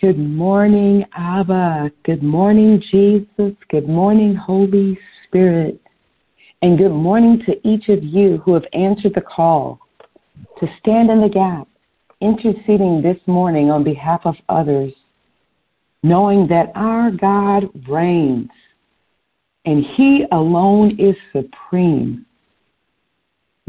[0.00, 1.88] Good morning, Abba.
[2.04, 3.54] Good morning, Jesus.
[3.70, 5.80] Good morning, Holy Spirit.
[6.62, 9.78] And good morning to each of you who have answered the call
[10.58, 11.68] to stand in the gap,
[12.20, 14.92] interceding this morning on behalf of others,
[16.02, 18.50] knowing that our God reigns
[19.64, 22.26] and He alone is supreme.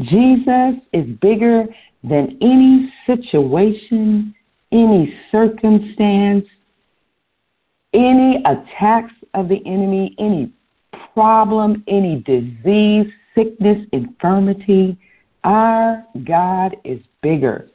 [0.00, 1.66] Jesus is bigger
[2.02, 4.34] than any situation,
[4.72, 6.44] any circumstance,
[7.94, 10.52] any attacks of the enemy, any
[11.14, 14.96] problem, any disease, sickness, infirmity.
[15.44, 17.68] Our God is bigger.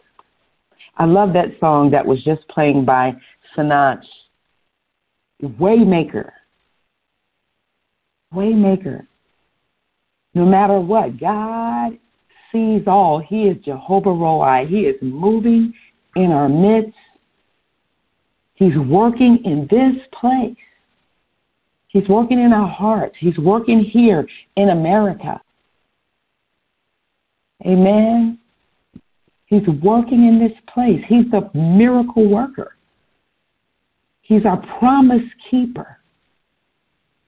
[0.97, 3.13] I love that song that was just playing by
[3.55, 4.01] Sinach.
[5.41, 6.31] Waymaker.
[8.33, 9.07] Waymaker.
[10.33, 11.97] No matter what, God
[12.51, 13.19] sees all.
[13.19, 14.65] He is Jehovah Roi.
[14.67, 15.73] He is moving
[16.15, 16.95] in our midst.
[18.55, 20.55] He's working in this place.
[21.87, 23.15] He's working in our hearts.
[23.19, 25.41] He's working here in America.
[27.65, 28.39] Amen.
[29.45, 31.01] He's working in this place.
[31.07, 32.75] He's the miracle worker.
[34.21, 35.97] He's our promise keeper.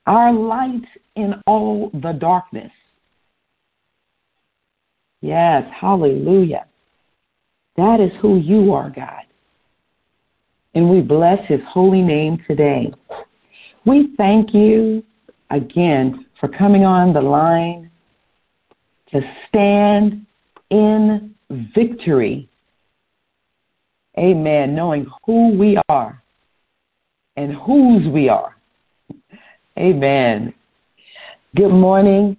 [0.06, 2.72] Our light in all the darkness.
[5.22, 6.66] Yes, hallelujah.
[7.76, 9.24] That is who you are, God.
[10.76, 12.92] And we bless his holy name today.
[13.86, 15.04] We thank you
[15.50, 17.92] again for coming on the line
[19.12, 20.26] to stand
[20.70, 21.36] in
[21.76, 22.50] victory.
[24.18, 24.76] Amen.
[24.76, 26.22] Knowing who we are
[27.36, 28.56] and whose we are.
[29.78, 30.54] Amen.
[31.56, 32.38] Good morning.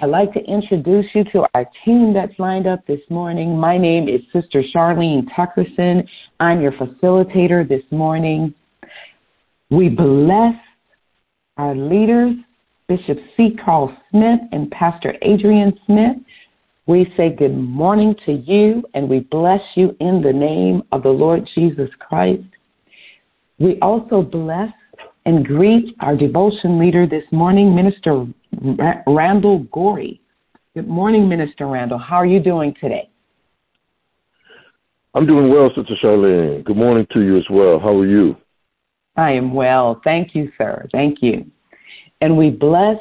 [0.00, 3.58] I'd like to introduce you to our team that's lined up this morning.
[3.58, 6.06] My name is Sister Charlene Tuckerson.
[6.38, 8.54] I'm your facilitator this morning.
[9.70, 10.54] We bless
[11.56, 12.34] our leaders,
[12.86, 13.56] Bishop C.
[13.64, 16.16] Carl Smith and Pastor Adrian Smith.
[16.86, 21.08] We say good morning to you and we bless you in the name of the
[21.08, 22.44] Lord Jesus Christ.
[23.58, 24.70] We also bless
[25.26, 28.26] and greet our devotion leader this morning, Minister
[29.06, 30.20] Randall Gorey.
[30.74, 31.98] Good morning, Minister Randall.
[31.98, 33.10] How are you doing today?
[35.14, 36.64] I'm doing well, Sister Charlene.
[36.64, 37.78] Good morning to you as well.
[37.78, 38.36] How are you?
[39.16, 40.00] I am well.
[40.04, 40.86] Thank you, sir.
[40.92, 41.50] Thank you.
[42.20, 42.98] And we bless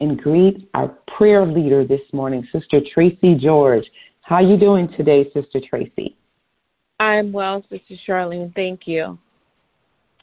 [0.00, 3.84] and greet our prayer leader this morning, Sister Tracy George.
[4.22, 6.16] How are you doing today, Sister Tracy?
[7.00, 8.54] I'm well, Sister Charlene.
[8.54, 9.18] Thank you.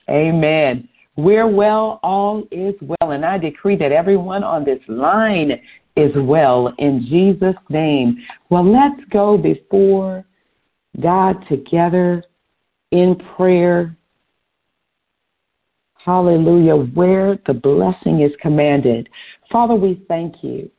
[0.10, 0.88] Amen.
[1.18, 3.12] We're well, all is well.
[3.12, 5.52] And I decree that everyone on this line
[5.96, 8.18] is well in Jesus' name.
[8.50, 10.26] Well, let's go before
[11.02, 12.24] God together
[12.92, 13.96] in prayer.
[16.04, 19.10] Hallelujah, where the blessing is commanded.
[19.52, 20.70] Father, we thank you.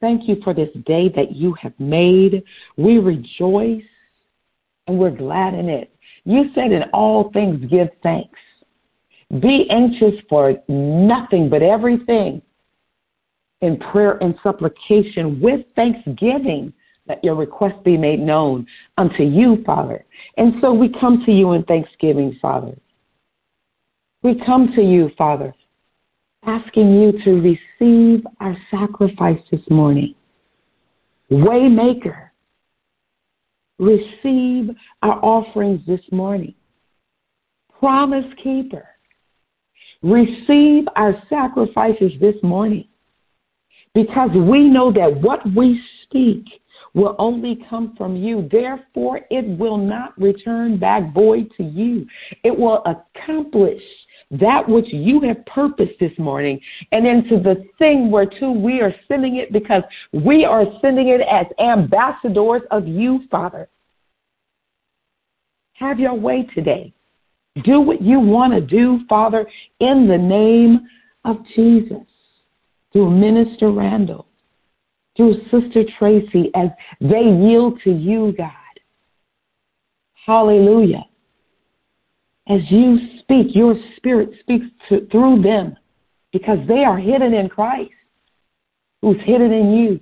[0.00, 2.44] Thank you for this day that you have made.
[2.76, 3.82] We rejoice
[4.86, 5.90] and we're glad in it.
[6.24, 8.38] You said in all things give thanks.
[9.40, 12.42] Be anxious for nothing but everything
[13.60, 16.72] in prayer and supplication with thanksgiving
[17.06, 18.66] that your request be made known
[18.98, 20.04] unto you, Father.
[20.36, 22.76] And so we come to you in thanksgiving, Father.
[24.22, 25.54] We come to you, Father,
[26.44, 30.14] asking you to receive our sacrifice this morning.
[31.30, 32.30] Waymaker,
[33.78, 34.70] receive
[35.02, 36.54] our offerings this morning.
[37.78, 38.88] Promise keeper,
[40.02, 42.86] receive our sacrifices this morning
[43.94, 46.44] because we know that what we speak
[46.94, 48.48] will only come from you.
[48.50, 52.06] Therefore, it will not return back void to you.
[52.42, 53.82] It will accomplish
[54.30, 56.58] that which you have purposed this morning
[56.92, 59.82] and into the thing whereto we are sending it because
[60.12, 63.68] we are sending it as ambassadors of you, Father.
[65.74, 66.92] Have your way today.
[67.64, 69.46] Do what you want to do, Father,
[69.80, 70.86] in the name
[71.24, 72.06] of Jesus.
[72.92, 74.26] Through Minister Randall,
[75.16, 76.68] through Sister Tracy, as
[77.00, 78.50] they yield to you, God.
[80.24, 81.04] Hallelujah.
[82.48, 85.76] As you speak, your spirit speaks to, through them
[86.32, 87.90] because they are hidden in Christ,
[89.02, 90.00] who's hidden in you.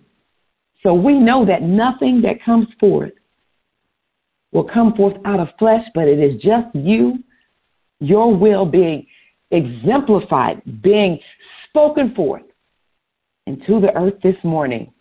[0.82, 3.12] So we know that nothing that comes forth
[4.52, 7.24] will come forth out of flesh, but it is just you
[8.06, 9.06] your will being
[9.50, 11.18] exemplified, being
[11.68, 12.42] spoken forth
[13.46, 14.92] into the earth this morning.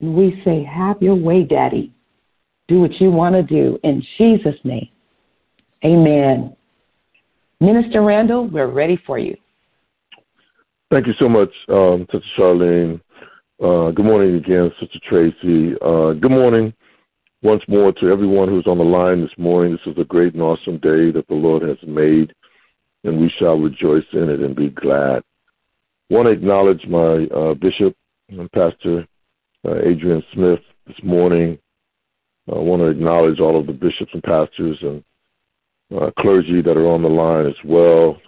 [0.00, 1.92] And we say, Have your way, Daddy.
[2.68, 4.88] Do what you want to do in Jesus' name.
[5.84, 6.56] Amen.
[7.60, 9.36] Minister Randall, we're ready for you.
[10.90, 13.00] Thank you so much, um, Sister Charlene.
[13.62, 15.74] Uh, good morning again, Sister Tracy.
[15.82, 16.72] Uh, good morning
[17.44, 19.72] once more to everyone who's on the line this morning.
[19.72, 22.34] This is a great and awesome day that the Lord has made,
[23.04, 25.22] and we shall rejoice in it and be glad.
[26.10, 27.94] I want to acknowledge my uh, bishop
[28.30, 29.06] and Pastor
[29.66, 31.58] uh, Adrian Smith this morning.
[32.50, 35.04] I want to acknowledge all of the bishops and pastors and
[35.94, 38.18] uh, clergy that are on the line as well.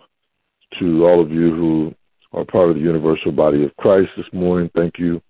[0.80, 1.94] To all of you who
[2.32, 5.22] are part of the universal body of Christ this morning, thank you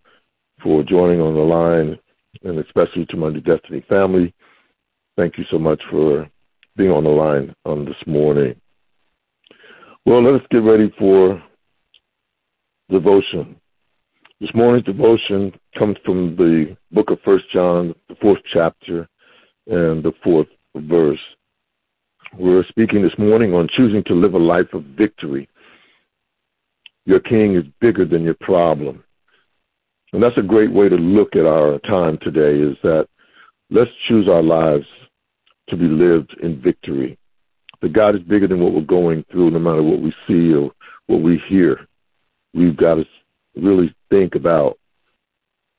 [0.61, 1.99] for joining on the line,
[2.44, 4.35] and especially to my New Destiny family.
[5.17, 6.29] Thank you so much for
[6.77, 8.55] being on the line on this morning.
[10.05, 11.43] Well, let us get ready for
[12.91, 13.56] devotion.
[14.41, 19.09] This morning's devotion comes from the book of First John, the fourth chapter,
[19.67, 21.19] and the fourth verse.
[22.39, 25.49] We're speaking this morning on choosing to live a life of victory.
[27.06, 29.03] Your king is bigger than your problem.
[30.12, 33.08] And that's a great way to look at our time today is that
[33.70, 34.87] let's choose our lives
[35.69, 37.19] to be lived in victory.
[37.82, 40.70] That God is bigger than what we're going through, no matter what we see or
[41.06, 41.87] what we hear.
[42.55, 43.05] We've got to
[43.56, 44.79] really think about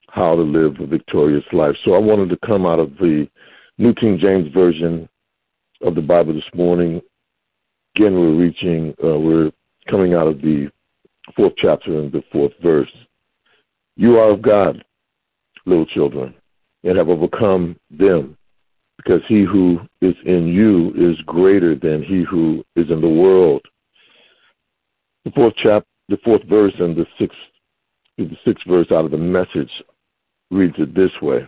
[0.09, 1.75] how to live a victorious life.
[1.85, 3.27] So I wanted to come out of the
[3.77, 5.07] New King James Version
[5.81, 7.01] of the Bible this morning.
[7.95, 9.51] Again, we're reaching, uh, we're
[9.89, 10.69] coming out of the
[11.35, 12.91] fourth chapter and the fourth verse.
[13.99, 14.83] You are of God,
[15.65, 16.35] little children,
[16.83, 18.37] and have overcome them,
[18.97, 23.63] because he who is in you is greater than he who is in the world.
[25.25, 27.37] The fourth chapter, the fourth verse and the sixth,
[28.19, 29.71] the sixth verse out of the message
[30.51, 31.47] reads it this way.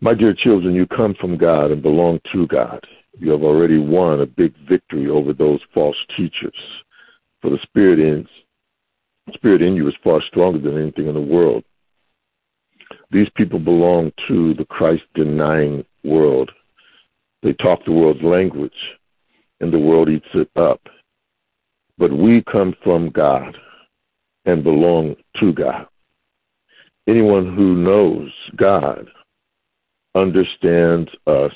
[0.00, 2.86] My dear children, you come from God and belong to God.
[3.18, 6.54] You have already won a big victory over those false teachers.
[7.42, 7.98] For the spirit
[9.34, 11.64] spirit in you is far stronger than anything in the world.
[13.10, 16.50] These people belong to the Christ denying world.
[17.42, 18.72] They talk the world's language,
[19.60, 20.80] and the world eats it up.
[21.96, 23.56] But we come from God
[24.44, 25.86] and belong to God.
[27.06, 29.08] Anyone who knows God
[30.14, 31.52] understands us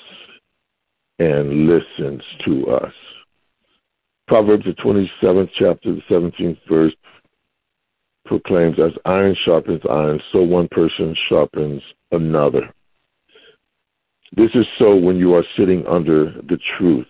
[1.18, 2.92] and listens to us.
[4.28, 6.94] Proverbs, the 27th chapter, the 17th verse,
[8.24, 11.82] proclaims, As iron sharpens iron, so one person sharpens
[12.12, 12.72] another.
[14.36, 17.06] This is so when you are sitting under the truth.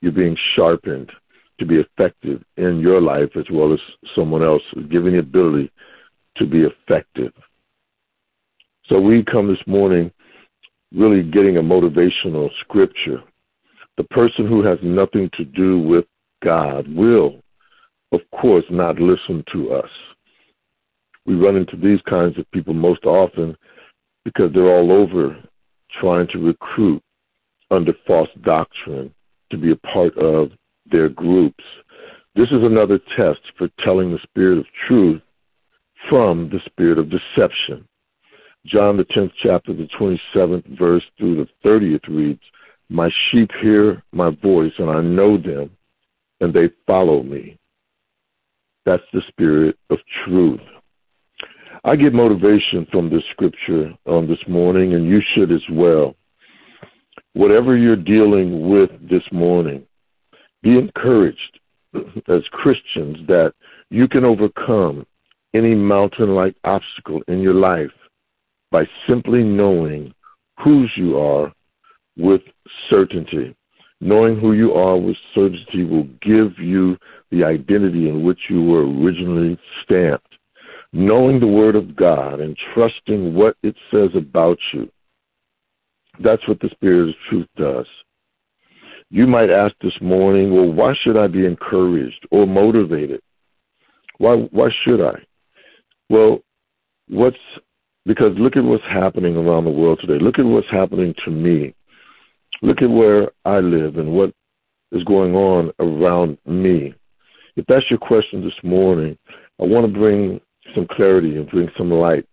[0.00, 1.10] You're being sharpened
[1.58, 3.78] to be effective in your life as well as
[4.14, 5.70] someone else, given the ability
[6.36, 7.32] to be effective.
[8.86, 10.10] So we come this morning
[10.92, 13.22] really getting a motivational scripture.
[13.96, 16.04] The person who has nothing to do with
[16.42, 17.40] God will,
[18.12, 19.90] of course, not listen to us.
[21.26, 23.56] We run into these kinds of people most often
[24.24, 25.36] because they're all over
[26.00, 27.02] trying to recruit
[27.70, 29.12] under false doctrine
[29.50, 30.50] to be a part of
[30.90, 31.64] their groups.
[32.34, 35.22] This is another test for telling the spirit of truth
[36.08, 37.86] from the spirit of deception.
[38.66, 42.40] John, the 10th chapter, the 27th verse through the 30th reads,
[42.88, 45.70] My sheep hear my voice, and I know them,
[46.40, 47.58] and they follow me.
[48.86, 50.60] That's the spirit of truth.
[51.86, 56.16] I get motivation from this scripture on this morning, and you should as well.
[57.34, 59.84] Whatever you're dealing with this morning,
[60.62, 61.60] be encouraged
[62.28, 63.52] as Christians that
[63.90, 65.06] you can overcome
[65.52, 67.92] any mountain like obstacle in your life
[68.70, 70.14] by simply knowing
[70.60, 71.52] whose you are
[72.16, 72.40] with
[72.88, 73.54] certainty.
[74.00, 76.96] Knowing who you are with certainty will give you
[77.30, 80.33] the identity in which you were originally stamped.
[80.94, 84.88] Knowing the Word of God and trusting what it says about you.
[86.22, 87.86] That's what the Spirit of truth does.
[89.10, 93.20] You might ask this morning, well, why should I be encouraged or motivated?
[94.18, 95.20] Why, why should I?
[96.08, 96.40] Well,
[97.08, 97.36] what's
[98.06, 100.22] because look at what's happening around the world today.
[100.22, 101.74] Look at what's happening to me.
[102.62, 104.32] Look at where I live and what
[104.92, 106.94] is going on around me.
[107.56, 109.16] If that's your question this morning,
[109.60, 110.40] I want to bring
[110.74, 112.26] some clarity and bring some light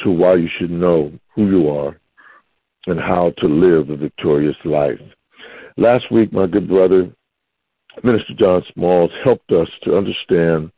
[0.00, 1.98] to why you should know who you are
[2.86, 5.00] and how to live a victorious life.
[5.76, 7.10] Last week, my good brother,
[8.02, 10.70] Minister John Smalls, helped us to understand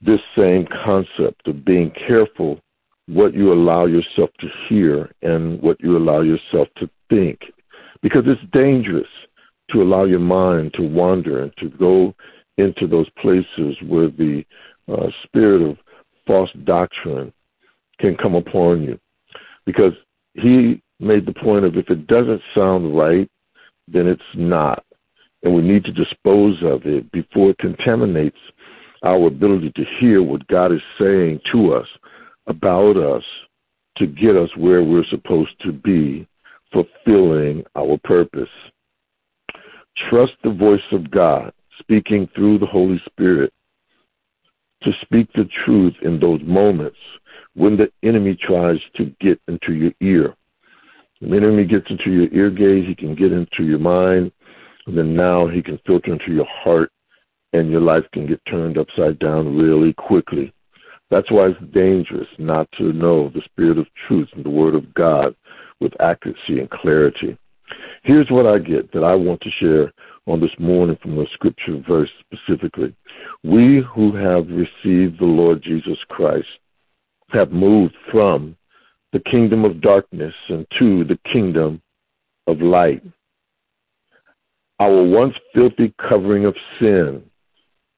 [0.00, 2.60] this same concept of being careful
[3.06, 7.40] what you allow yourself to hear and what you allow yourself to think.
[8.02, 9.08] because it's dangerous
[9.70, 12.14] to allow your mind to wander and to go
[12.58, 14.44] into those places where the
[14.88, 15.76] uh, spirit of
[16.26, 17.32] false doctrine
[17.98, 18.98] can come upon you.
[19.64, 19.92] Because
[20.34, 23.30] he made the point of if it doesn't sound right,
[23.88, 24.84] then it's not.
[25.42, 28.38] And we need to dispose of it before it contaminates
[29.02, 31.86] our ability to hear what God is saying to us
[32.46, 33.24] about us
[33.96, 36.26] to get us where we're supposed to be,
[36.72, 38.48] fulfilling our purpose.
[40.08, 43.52] Trust the voice of God speaking through the Holy Spirit
[44.84, 46.98] to speak the truth in those moments
[47.54, 50.34] when the enemy tries to get into your ear.
[51.20, 54.32] When the enemy gets into your ear gate, he can get into your mind,
[54.86, 56.90] and then now he can filter into your heart,
[57.52, 60.52] and your life can get turned upside down really quickly.
[61.10, 64.92] That's why it's dangerous not to know the spirit of truth and the word of
[64.94, 65.36] God
[65.80, 67.36] with accuracy and clarity.
[68.02, 69.92] Here's what I get that I want to share
[70.26, 72.94] on this morning from the scripture verse specifically.
[73.42, 76.46] We who have received the Lord Jesus Christ
[77.30, 78.56] have moved from
[79.12, 81.82] the kingdom of darkness into the kingdom
[82.46, 83.02] of light.
[84.80, 87.22] Our once filthy covering of sin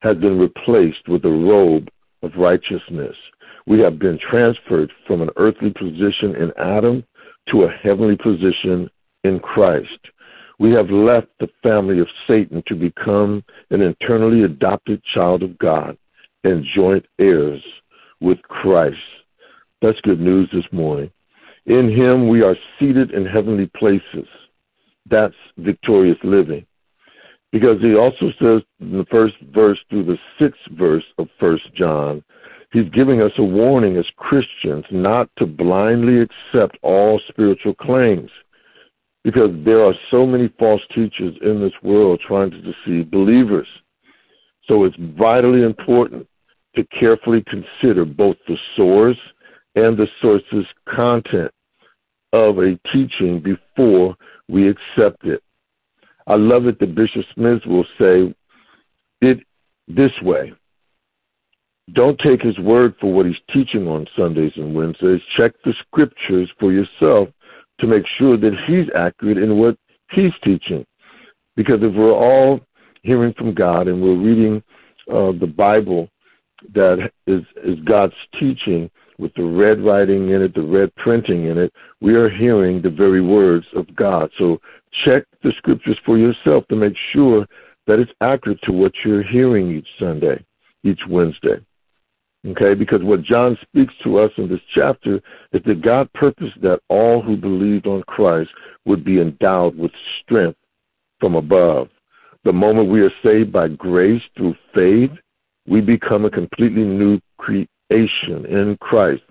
[0.01, 1.89] has been replaced with a robe
[2.23, 3.17] of righteousness.
[3.67, 7.05] We have been transferred from an earthly position in Adam
[7.51, 8.91] to a heavenly position
[9.25, 9.99] in Christ.
[10.65, 15.99] We have left the family of Satan to become an internally adopted child of God
[16.43, 17.63] and joint heirs
[18.23, 18.97] with Christ.
[19.83, 21.11] That's good news this morning.
[21.67, 24.27] In him we are seated in heavenly places.
[25.05, 26.65] That's victorious living.
[27.53, 32.25] Because he also says in the first verse through the sixth verse of First John,
[32.73, 38.31] he's giving us a warning as Christians not to blindly accept all spiritual claims
[39.25, 43.67] because there are so many false teachers in this world trying to deceive believers.
[44.69, 46.27] So it's vitally important
[46.77, 49.19] to carefully consider both the source
[49.75, 51.51] and the source's content
[52.33, 54.15] of a teaching before
[54.49, 55.43] we accept it.
[56.27, 58.35] I love it that Bishop Smith will say
[59.21, 59.39] it
[59.89, 60.53] this way.
[61.93, 65.21] Don't take his word for what he's teaching on Sundays and Wednesdays.
[65.37, 67.29] Check the scriptures for yourself
[67.81, 69.77] to make sure that he's accurate in what
[70.13, 70.85] he's teaching.
[71.57, 72.61] Because if we're all
[73.03, 74.63] hearing from God and we're reading
[75.11, 76.09] uh, the Bible
[76.75, 81.59] that is, is God's teaching with the red writing in it, the red printing in
[81.59, 84.31] it, we are hearing the very words of God.
[84.39, 84.61] So
[85.05, 87.47] check the scriptures for yourself to make sure
[87.87, 90.45] that it's accurate to what you're hearing each Sunday,
[90.83, 91.61] each Wednesday.
[92.47, 95.17] Okay, because what John speaks to us in this chapter
[95.53, 98.51] is that God purposed that all who believed on Christ
[98.85, 100.59] would be endowed with strength
[101.21, 101.89] from above.
[102.45, 105.11] The moment we are saved by grace through faith,
[105.67, 109.23] we become a completely new creation in Christ.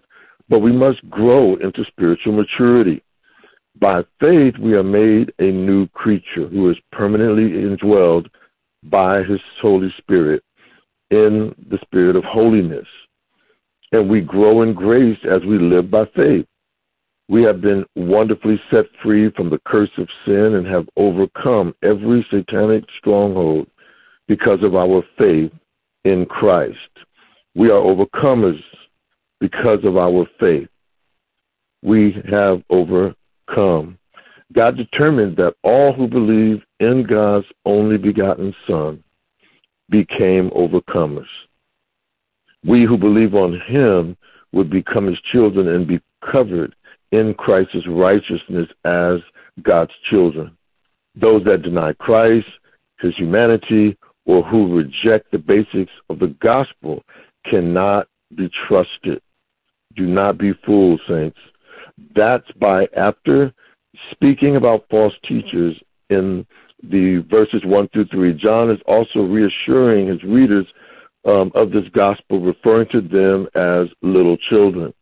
[0.50, 3.03] But we must grow into spiritual maturity.
[3.79, 8.27] By faith, we are made a new creature who is permanently indwelled
[8.84, 10.43] by his Holy Spirit
[11.13, 12.88] in the spirit of holiness
[13.93, 16.48] and we grow in grace as we live by faith.
[17.29, 22.25] We have been wonderfully set free from the curse of sin and have overcome every
[22.32, 23.67] satanic stronghold
[24.27, 25.51] because of our faith
[26.05, 26.77] in Christ.
[27.53, 28.60] We are overcomers
[29.39, 30.67] because of our faith.
[31.84, 34.00] We have overcome.
[34.53, 39.03] God determined that all who believe in God's only begotten Son
[39.90, 41.28] became overcomers
[42.66, 44.16] we who believe on him
[44.52, 46.75] would become his children and be covered
[47.12, 49.20] in Christ's righteousness as
[49.62, 50.56] God's children.
[51.20, 52.48] Those that deny Christ,
[53.00, 57.04] his humanity, or who reject the basics of the gospel
[57.50, 59.22] cannot be trusted.
[59.96, 61.38] Do not be fooled, saints.
[62.16, 63.54] That's by after
[64.12, 65.78] speaking about false teachers
[66.10, 66.48] in
[66.90, 70.66] the verses 1 through 3, John is also reassuring his readers
[71.25, 74.94] um, of this gospel, referring to them as little children.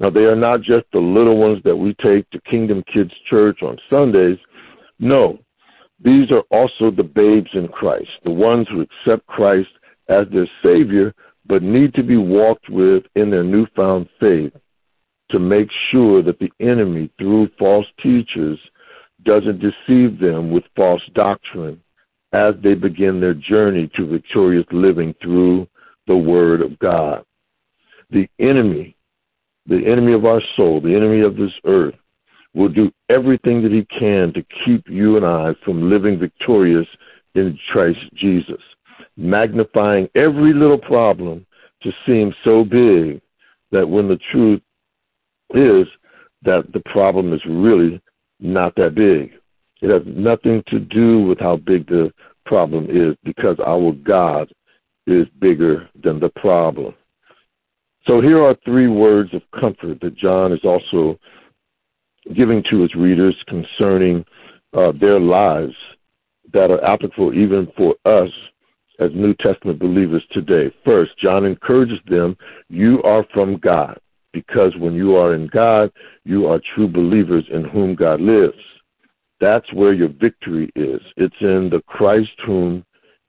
[0.00, 3.62] Now, they are not just the little ones that we take to Kingdom Kids Church
[3.62, 4.38] on Sundays.
[4.98, 5.38] No,
[6.04, 9.70] these are also the babes in Christ, the ones who accept Christ
[10.08, 11.14] as their Savior,
[11.46, 14.52] but need to be walked with in their newfound faith
[15.30, 18.58] to make sure that the enemy, through false teachers,
[19.24, 21.80] doesn't deceive them with false doctrine
[22.32, 25.66] as they begin their journey to victorious living through
[26.06, 27.24] the Word of God.
[28.10, 28.96] The enemy,
[29.66, 31.94] the enemy of our soul, the enemy of this earth,
[32.54, 36.86] will do everything that he can to keep you and I from living victorious
[37.34, 38.60] in Christ Jesus,
[39.16, 41.46] magnifying every little problem
[41.82, 43.20] to seem so big
[43.70, 44.62] that when the truth
[45.54, 45.86] is
[46.42, 48.00] that the problem is really
[48.40, 49.32] not that big.
[49.80, 52.12] It has nothing to do with how big the
[52.46, 54.52] problem is because our God
[55.06, 56.94] is bigger than the problem.
[58.06, 61.18] So here are three words of comfort that John is also
[62.34, 64.24] giving to his readers concerning
[64.72, 65.74] uh, their lives
[66.52, 68.30] that are applicable even for us
[68.98, 70.74] as New Testament believers today.
[70.84, 72.36] First, John encourages them,
[72.68, 73.98] you are from God,
[74.32, 75.90] because when you are in God,
[76.24, 78.58] you are true believers in whom God lives.
[79.40, 81.00] That's where your victory is.
[81.16, 82.84] It's in the Christ whom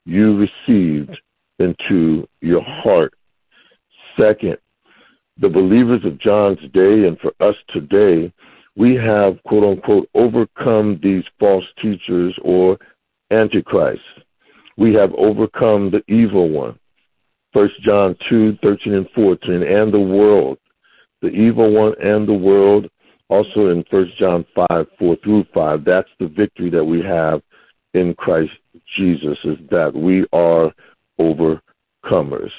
[0.05, 1.15] you received
[1.59, 3.13] into your heart.
[4.19, 4.57] Second,
[5.39, 8.31] the believers of John's day and for us today,
[8.75, 12.77] we have, quote unquote, overcome these false teachers or
[13.31, 14.03] antichrists.
[14.77, 16.79] We have overcome the evil one.
[17.53, 20.57] First John 2, 13 and 14, and the world.
[21.21, 22.89] The evil one and the world
[23.29, 27.41] also in 1 John 5, 4 through 5, that's the victory that we have
[27.93, 28.51] in Christ
[28.97, 30.73] Jesus, is that we are
[31.19, 32.51] overcomers.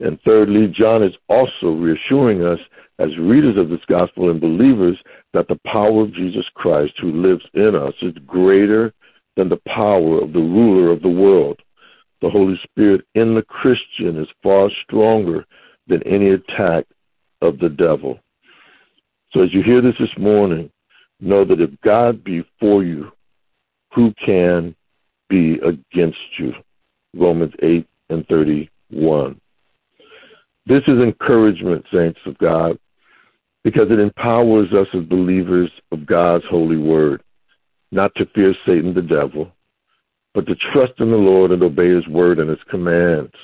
[0.00, 2.58] And thirdly, John is also reassuring us
[2.98, 4.98] as readers of this gospel and believers
[5.32, 8.92] that the power of Jesus Christ who lives in us is greater
[9.36, 11.60] than the power of the ruler of the world.
[12.20, 15.44] The Holy Spirit in the Christian is far stronger
[15.86, 16.86] than any attack
[17.42, 18.18] of the devil.
[19.32, 20.70] So as you hear this this morning,
[21.20, 23.12] know that if God be for you,
[23.94, 24.74] who can
[25.28, 26.52] be against you?
[27.14, 29.40] Romans 8 and 31.
[30.66, 32.78] This is encouragement, saints of God,
[33.64, 37.22] because it empowers us as believers of God's holy word,
[37.90, 39.52] not to fear Satan the devil,
[40.34, 43.34] but to trust in the Lord and obey his word and his commands.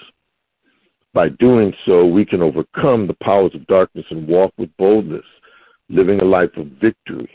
[1.14, 5.24] By doing so, we can overcome the powers of darkness and walk with boldness
[5.88, 7.30] living a life of victory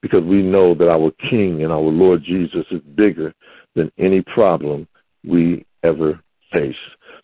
[0.00, 3.34] because we know that our King and our Lord Jesus is bigger
[3.74, 4.86] than any problem
[5.24, 6.20] we ever
[6.52, 6.76] face.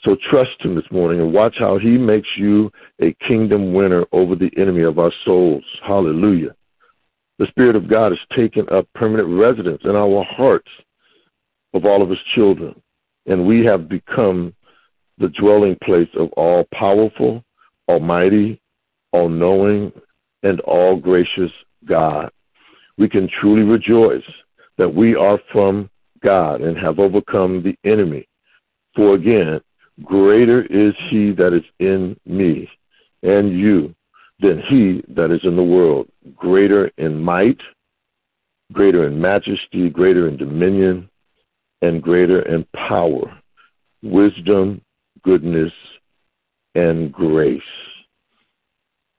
[0.05, 4.35] So trust Him this morning and watch how He makes you a kingdom winner over
[4.35, 5.65] the enemy of our souls.
[5.87, 6.55] Hallelujah.
[7.39, 10.71] The Spirit of God has taken up permanent residence in our hearts
[11.73, 12.81] of all of His children,
[13.27, 14.55] and we have become
[15.19, 17.45] the dwelling place of all powerful,
[17.89, 18.61] almighty,
[19.13, 19.93] all knowing,
[20.43, 21.51] and all gracious
[21.85, 22.31] God.
[22.99, 24.25] We can truly rejoice
[24.79, 25.91] that we are from
[26.23, 28.29] God and have overcome the enemy.
[28.95, 29.61] For again,
[30.03, 32.69] greater is he that is in me
[33.23, 33.95] and you
[34.41, 36.09] than he that is in the world.
[36.35, 37.61] Greater in might,
[38.73, 41.09] greater in majesty, greater in dominion,
[41.83, 43.39] and greater in power,
[44.03, 44.81] wisdom,
[45.25, 45.73] goodness,
[46.75, 47.61] and grace.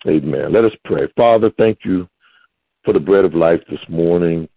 [0.07, 0.53] Amen.
[0.53, 1.07] Let us pray.
[1.15, 2.07] Father, thank you
[2.83, 4.47] for the bread of life this morning,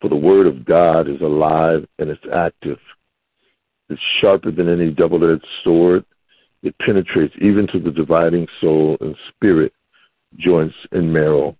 [0.00, 2.78] for the word of God is alive and it's active.
[3.88, 6.04] It's sharper than any double edged sword.
[6.62, 9.72] It penetrates even to the dividing soul and spirit,
[10.36, 11.56] joints and marrow.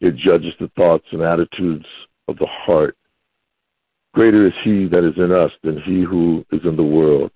[0.00, 1.86] It judges the thoughts and attitudes
[2.28, 2.96] of the heart.
[4.14, 7.32] Greater is he that is in us than he who is in the world.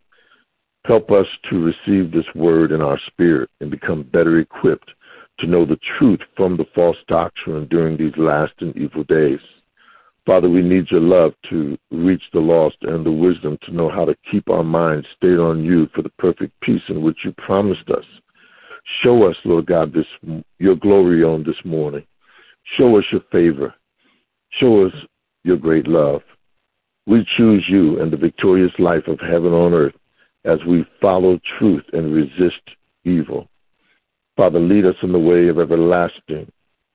[0.84, 4.90] Help us to receive this word in our spirit and become better equipped
[5.38, 9.38] to know the truth from the false doctrine during these last and evil days.
[10.26, 14.04] Father, we need your love to reach the lost and the wisdom to know how
[14.04, 17.88] to keep our minds stayed on you for the perfect peace in which you promised
[17.90, 18.04] us.
[19.02, 20.06] Show us, Lord God, this
[20.58, 22.04] your glory on this morning.
[22.76, 23.74] Show us your favor.
[24.60, 24.92] Show us
[25.44, 26.22] your great love.
[27.06, 29.94] We choose you and the victorious life of heaven on earth
[30.44, 32.62] as we follow truth and resist
[33.04, 33.48] evil.
[34.36, 36.50] Father, lead us in the way of everlasting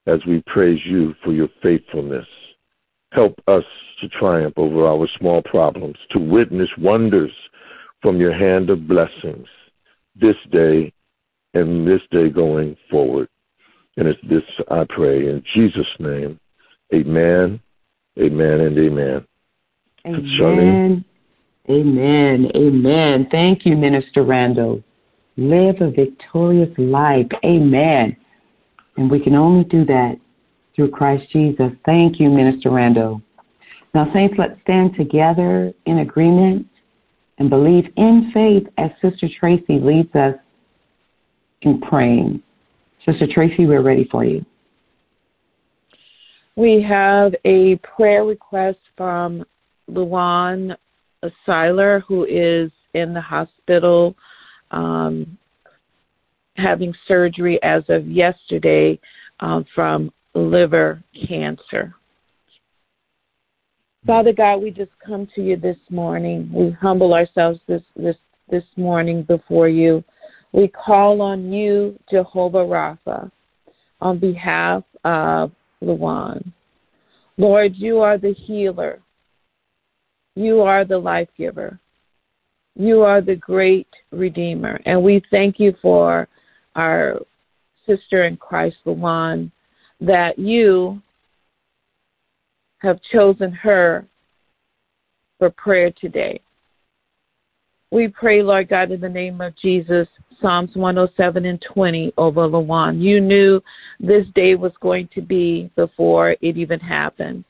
[0.05, 2.25] as we praise you for your faithfulness.
[3.11, 3.63] Help us
[4.01, 7.31] to triumph over our small problems, to witness wonders
[8.01, 9.47] from your hand of blessings
[10.19, 10.91] this day
[11.53, 13.27] and this day going forward.
[13.97, 16.39] And it's this I pray in Jesus' name.
[16.93, 17.59] Amen,
[18.19, 19.25] amen, and amen.
[20.05, 21.05] Amen.
[21.69, 22.49] Amen.
[22.55, 23.27] Amen.
[23.29, 24.81] Thank you, Minister Randall.
[25.35, 27.27] Live a victorious life.
[27.43, 28.15] Amen.
[28.95, 30.15] And we can only do that
[30.75, 31.71] through Christ Jesus.
[31.85, 33.21] Thank you, Minister Randall.
[33.93, 36.67] Now, Saints, let's stand together in agreement
[37.37, 40.35] and believe in faith as Sister Tracy leads us
[41.61, 42.41] in praying.
[43.05, 44.45] Sister Tracy, we're ready for you.
[46.55, 49.45] We have a prayer request from
[49.87, 50.75] Luan
[51.45, 54.15] Seiler, who is in the hospital
[54.71, 55.37] um,
[56.55, 58.99] having surgery as of yesterday
[59.39, 61.93] um, from liver cancer.
[64.05, 66.49] Father God, we just come to you this morning.
[66.53, 68.15] We humble ourselves this this
[68.49, 70.03] this morning before you.
[70.53, 73.29] We call on you, Jehovah Rapha,
[73.99, 75.51] on behalf of
[75.81, 76.53] Luan.
[77.37, 79.01] Lord, you are the healer.
[80.37, 81.79] You are the life giver.
[82.75, 84.79] You are the great Redeemer.
[84.85, 86.27] And we thank you for
[86.75, 87.19] our
[87.87, 89.51] sister in Christ, Luan,
[89.99, 91.01] that you
[92.83, 94.05] have chosen her
[95.39, 96.39] for prayer today.
[97.89, 100.07] We pray, Lord God, in the name of Jesus,
[100.39, 103.01] Psalms 107 and 20 over Luan.
[103.01, 103.59] You knew
[103.99, 107.43] this day was going to be before it even happened.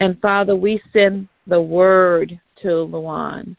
[0.00, 3.56] And Father, we send the word to Luan.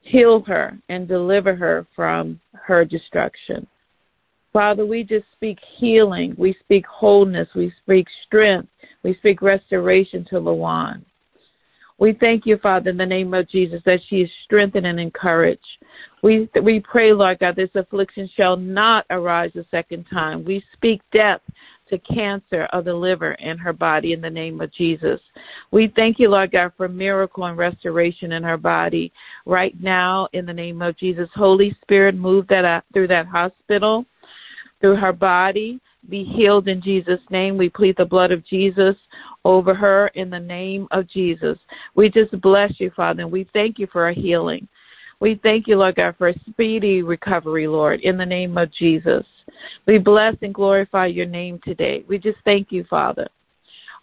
[0.00, 3.66] Heal her and deliver her from her destruction.
[4.52, 6.34] Father, we just speak healing.
[6.38, 7.48] We speak wholeness.
[7.54, 8.68] We speak strength.
[9.02, 11.04] We speak restoration to Luan.
[11.98, 15.60] We thank you, Father, in the name of Jesus, that she is strengthened and encouraged.
[16.22, 20.44] We we pray, Lord God, this affliction shall not arise a second time.
[20.44, 21.40] We speak death
[21.90, 25.20] to cancer of the liver in her body in the name of Jesus.
[25.70, 29.12] We thank you, Lord God, for miracle and restoration in her body
[29.46, 31.28] right now in the name of Jesus.
[31.34, 34.04] Holy Spirit, move that uh, through that hospital,
[34.80, 35.80] through her body.
[36.08, 37.58] Be healed in Jesus' name.
[37.58, 38.94] We plead the blood of Jesus
[39.44, 41.58] over her in the name of Jesus.
[41.94, 44.68] We just bless you, Father, and we thank you for a healing.
[45.20, 49.24] We thank you, Lord God, for a speedy recovery, Lord, in the name of Jesus.
[49.86, 52.04] We bless and glorify your name today.
[52.08, 53.26] We just thank you, Father.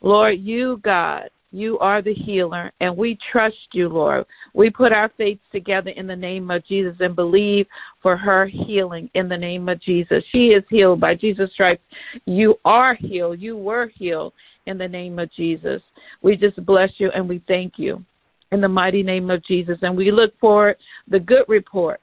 [0.01, 4.25] Lord, you, God, you are the healer, and we trust you, Lord.
[4.53, 7.65] We put our faith together in the name of Jesus and believe
[8.01, 10.21] for her healing in the name of Jesus.
[10.33, 11.83] She is healed by Jesus' stripes.
[12.25, 13.39] You are healed.
[13.39, 14.33] You were healed
[14.65, 15.81] in the name of Jesus.
[16.21, 18.03] We just bless you and we thank you
[18.51, 19.77] in the mighty name of Jesus.
[19.81, 20.75] And we look for
[21.07, 22.01] the good report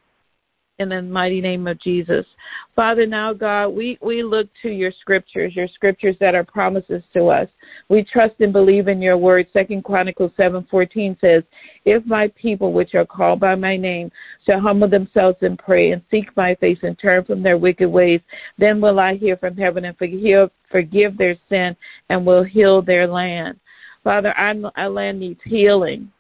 [0.79, 2.27] in the mighty name of Jesus.
[2.75, 7.29] Father, now, God, we, we look to your scriptures, your scriptures that are promises to
[7.29, 7.49] us.
[7.89, 9.47] We trust and believe in your word.
[9.53, 11.43] Second Chronicles 7.14 says,
[11.85, 14.11] If my people, which are called by my name,
[14.45, 18.21] shall humble themselves and pray and seek my face and turn from their wicked ways,
[18.59, 21.77] then will I hear from heaven and forgive, forgive their sin
[22.09, 23.59] and will heal their land.
[24.03, 26.11] Father, our, our land needs healing.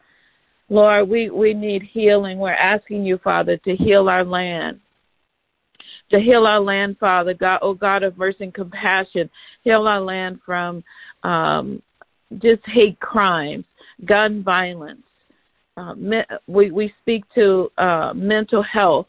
[0.73, 2.39] Lord, we, we need healing.
[2.39, 4.81] We're asking you, Father, to heal our land.
[6.11, 9.29] To heal our land, Father, God, oh God of mercy and compassion,
[9.65, 10.83] heal our land from
[11.25, 11.83] um,
[12.39, 13.67] just hate crimes,
[14.07, 15.03] gun violence.
[15.77, 19.09] Uh, me, we we speak to uh, mental health.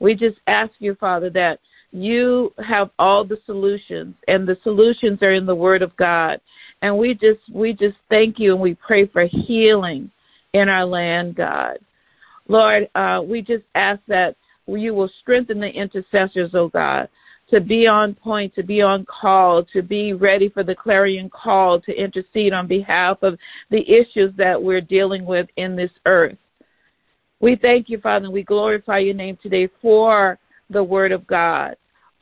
[0.00, 1.60] We just ask you, Father, that
[1.92, 6.40] you have all the solutions, and the solutions are in the Word of God.
[6.80, 10.10] And we just we just thank you and we pray for healing
[10.54, 11.78] in our land, God.
[12.48, 14.36] Lord, uh, we just ask that
[14.66, 17.08] you will strengthen the intercessors, oh God,
[17.50, 21.80] to be on point, to be on call, to be ready for the clarion call
[21.80, 23.38] to intercede on behalf of
[23.70, 26.38] the issues that we're dealing with in this earth.
[27.40, 30.38] We thank you, Father, and we glorify your name today for
[30.70, 31.76] the word of God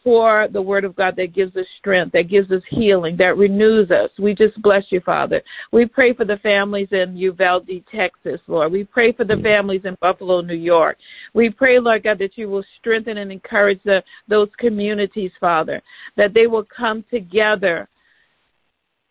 [0.04, 3.90] for the word of God that gives us strength, that gives us healing, that renews
[3.90, 4.10] us.
[4.18, 5.42] We just bless you, Father.
[5.70, 8.72] We pray for the families in Uvalde, Texas, Lord.
[8.72, 9.42] We pray for the mm.
[9.42, 10.98] families in Buffalo, New York.
[11.34, 15.82] We pray, Lord God, that you will strengthen and encourage the, those communities, Father,
[16.16, 17.88] that they will come together.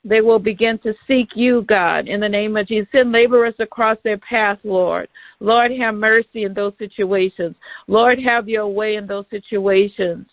[0.03, 2.89] They will begin to seek you, God, in the name of Jesus.
[2.91, 5.07] Send laborers across their path, Lord.
[5.39, 7.55] Lord, have mercy in those situations.
[7.87, 10.25] Lord, have your way in those situations.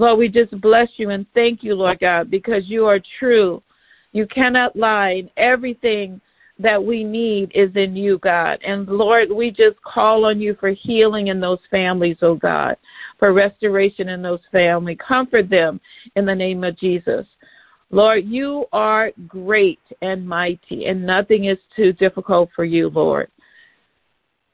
[0.00, 3.62] Lord, we just bless you and thank you, Lord God, because you are true.
[4.12, 5.10] You cannot lie.
[5.10, 6.22] And everything
[6.58, 8.58] that we need is in you, God.
[8.66, 12.76] And Lord, we just call on you for healing in those families, oh God,
[13.18, 14.96] for restoration in those families.
[15.06, 15.78] Comfort them
[16.16, 17.26] in the name of Jesus.
[17.90, 23.28] Lord, you are great and mighty, and nothing is too difficult for you, Lord.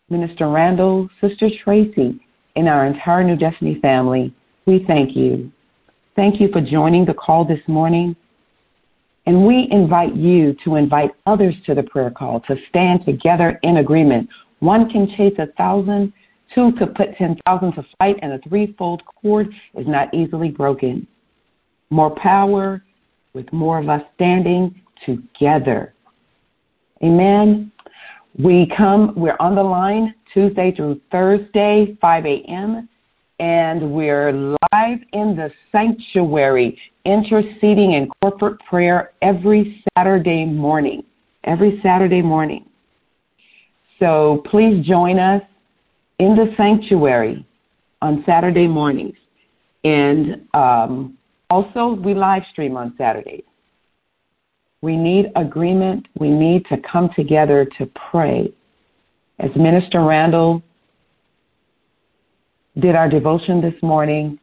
[0.09, 2.19] Minister Randall, Sister Tracy,
[2.57, 4.35] and our entire New Destiny family,
[4.67, 5.51] we thank you.
[6.17, 8.17] Thank you for joining the call this morning.
[9.27, 13.79] And we invite you to invite others to the prayer call to stand together in
[13.79, 14.29] agreement.
[14.61, 16.13] One can chase a thousand,
[16.55, 21.07] two could put 10,000 to flight, and a threefold cord is not easily broken.
[21.91, 22.83] More power
[23.33, 25.95] with more of us standing together.
[27.03, 27.73] Amen.
[28.39, 32.89] We come, we're on the line Tuesday through Thursday, 5 a.m.,
[33.39, 41.03] and we're live in the sanctuary, interceding in corporate prayer every Saturday morning.
[41.45, 42.67] Every Saturday morning.
[43.99, 45.43] So please join us
[46.19, 47.47] in the sanctuary
[48.03, 49.17] on Saturday mornings.
[49.85, 51.17] And um,
[51.49, 53.45] also, we live stream on Saturdays.
[54.83, 56.07] We need agreement.
[56.19, 58.53] We need to come together to pray.
[59.41, 60.63] As Minister Randall
[62.79, 64.39] did our devotion this morning,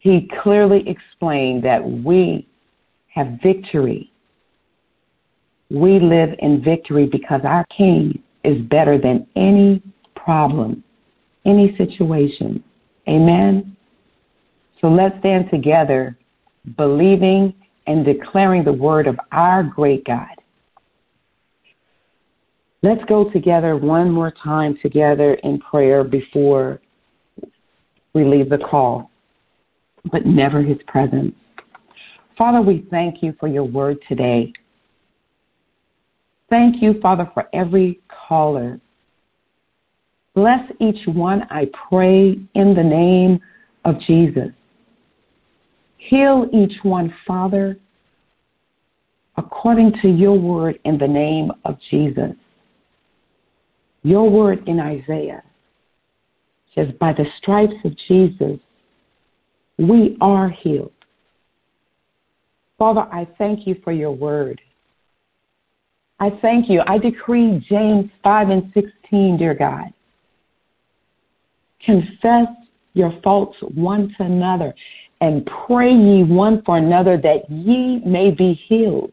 [0.00, 2.48] he clearly explained that we
[3.14, 4.10] have victory.
[5.70, 9.80] We live in victory because our King is better than any
[10.16, 10.82] problem,
[11.46, 12.64] any situation.
[13.08, 13.76] Amen?
[14.80, 16.18] So let's stand together,
[16.76, 17.54] believing
[17.86, 20.41] and declaring the word of our great God.
[22.84, 26.80] Let's go together one more time together in prayer before
[28.12, 29.08] we leave the call,
[30.10, 31.32] but never his presence.
[32.36, 34.52] Father, we thank you for your word today.
[36.50, 38.80] Thank you, Father, for every caller.
[40.34, 43.38] Bless each one, I pray, in the name
[43.84, 44.48] of Jesus.
[45.98, 47.78] Heal each one, Father,
[49.36, 52.34] according to your word in the name of Jesus.
[54.02, 55.42] Your word in Isaiah
[56.74, 58.58] says, By the stripes of Jesus,
[59.78, 60.92] we are healed.
[62.78, 64.60] Father, I thank you for your word.
[66.18, 66.82] I thank you.
[66.86, 69.92] I decree James 5 and 16, dear God.
[71.84, 72.48] Confess
[72.94, 74.74] your faults one to another
[75.20, 79.12] and pray ye one for another that ye may be healed.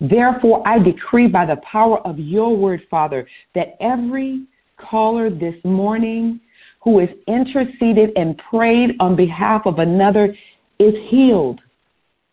[0.00, 6.40] Therefore, I decree by the power of your word, Father, that every caller this morning
[6.82, 10.34] who has interceded and prayed on behalf of another
[10.78, 11.60] is healed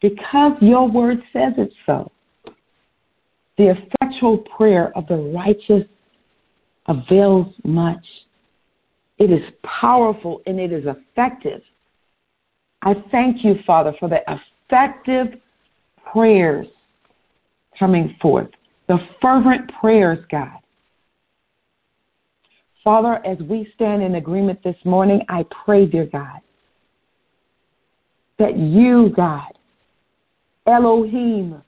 [0.01, 2.11] because your word says it so.
[3.57, 5.87] The effectual prayer of the righteous
[6.87, 8.05] avails much.
[9.17, 9.41] It is
[9.81, 11.61] powerful and it is effective.
[12.83, 15.39] I thank you, Father, for the effective
[16.11, 16.67] prayers
[17.77, 18.49] coming forth,
[18.87, 20.59] the fervent prayers, God.
[22.83, 26.39] Father, as we stand in agreement this morning, I pray, dear God,
[28.37, 29.51] that you, God,
[30.67, 31.61] Elohim,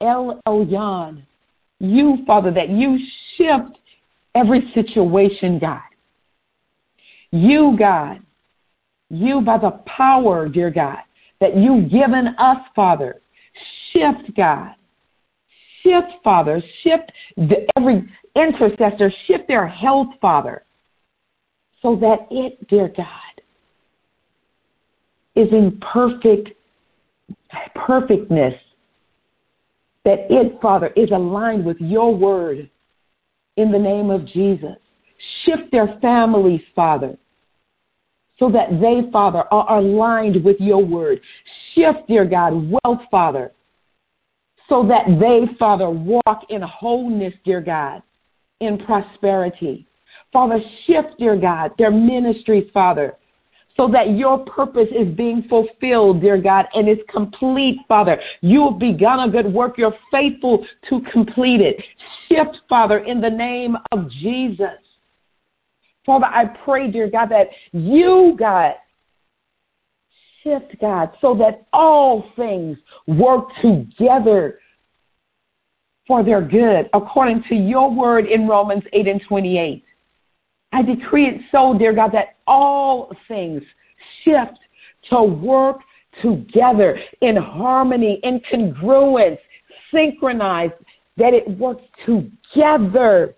[0.00, 1.22] El Elyon,
[1.80, 2.98] you, Father, that you
[3.36, 3.78] shift
[4.34, 5.80] every situation, God.
[7.32, 8.20] You, God,
[9.10, 10.98] you by the power, dear God,
[11.40, 13.20] that you've given us, Father.
[13.92, 14.74] Shift, God.
[15.88, 20.64] Shift, Father, shift the, every intercessor, shift their health, Father,
[21.82, 23.06] so that it, dear God,
[25.34, 26.50] is in perfect
[27.74, 28.54] perfectness.
[30.04, 32.70] That it, Father, is aligned with your word
[33.56, 34.76] in the name of Jesus.
[35.44, 37.16] Shift their families, Father,
[38.38, 41.20] so that they, Father, are aligned with your word.
[41.74, 43.52] Shift, dear God, wealth, Father,
[44.68, 48.02] so that they, Father, walk in wholeness, dear God,
[48.60, 49.86] in prosperity.
[50.32, 53.16] Father, shift, dear God, their ministries, Father,
[53.76, 58.20] so that your purpose is being fulfilled, dear God, and is complete, Father.
[58.40, 59.78] You have begun a good work.
[59.78, 61.76] You're faithful to complete it.
[62.28, 64.66] Shift, Father, in the name of Jesus.
[66.04, 68.74] Father, I pray, dear God, that you, God,
[70.48, 74.58] shift, God, so that all things work together
[76.06, 79.84] for their good, according to your word in Romans 8 and 28.
[80.72, 83.62] I decree it so, dear God, that all things
[84.24, 84.58] shift
[85.10, 85.80] to work
[86.22, 89.38] together in harmony, in congruence,
[89.92, 90.74] synchronized,
[91.16, 93.34] that it works together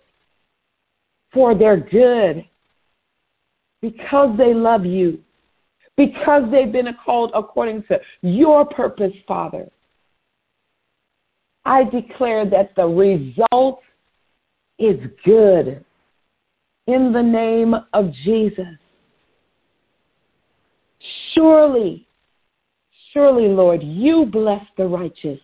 [1.32, 2.44] for their good
[3.80, 5.18] because they love you,
[5.96, 9.68] because they've been called according to your purpose, Father.
[11.64, 13.80] I declare that the result
[14.78, 15.84] is good
[16.86, 18.64] in the name of Jesus.
[21.34, 22.06] Surely,
[23.12, 25.38] surely, Lord, you bless the righteous.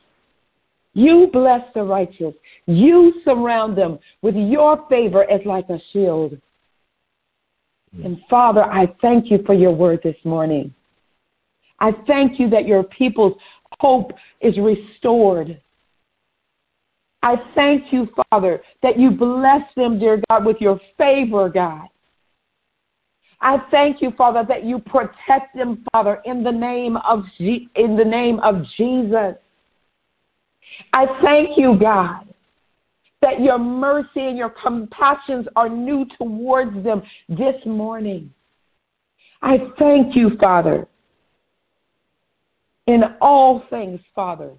[0.94, 2.34] You bless the righteous.
[2.66, 6.38] You surround them with your favor as like a shield.
[8.04, 10.74] And Father, I thank you for your word this morning.
[11.80, 13.34] I thank you that your people's
[13.80, 15.60] hope is restored.
[17.22, 21.88] I thank you, Father, that you bless them, dear God, with your favor, God.
[23.40, 28.04] I thank you, Father, that you protect them, Father, in the name of in the
[28.04, 29.34] name of Jesus.
[30.92, 32.25] I thank you, God,
[33.22, 38.32] that your mercy and your compassions are new towards them this morning.
[39.42, 40.86] I thank you, Father,
[42.86, 44.52] in all things, Father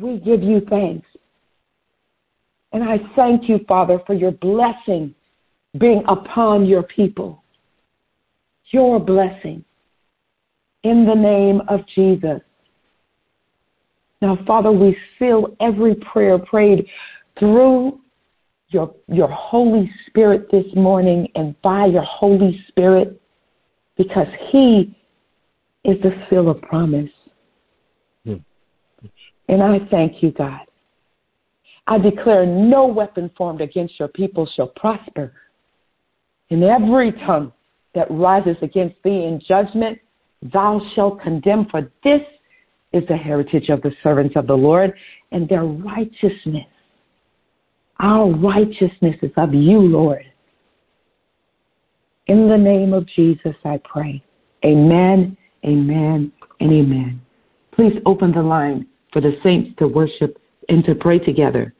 [0.00, 1.06] we give you thanks.
[2.72, 5.14] And I thank you, Father, for your blessing
[5.78, 7.42] being upon your people.
[8.72, 9.64] Your blessing
[10.84, 12.40] in the name of Jesus.
[14.22, 16.86] Now, Father, we seal every prayer prayed
[17.38, 18.00] through
[18.68, 23.20] your, your Holy Spirit this morning and by your Holy Spirit
[23.96, 24.96] because He
[25.84, 27.10] is the seal of promise.
[28.24, 28.34] Hmm.
[29.48, 30.60] And I thank you, God.
[31.86, 35.32] I declare no weapon formed against your people shall prosper.
[36.50, 37.52] And every tongue
[37.94, 39.98] that rises against thee in judgment,
[40.52, 42.20] thou shalt condemn, for this
[42.92, 44.92] is the heritage of the servants of the Lord,
[45.32, 46.66] and their righteousness.
[48.00, 50.24] Our righteousness is of you, Lord.
[52.26, 54.22] In the name of Jesus, I pray.
[54.64, 57.20] Amen, amen, and amen.
[57.72, 61.74] Please open the line for the saints to worship and to pray together